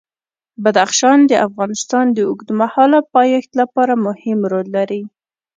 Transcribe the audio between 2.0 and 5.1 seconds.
د اوږدمهاله پایښت لپاره مهم رول لري.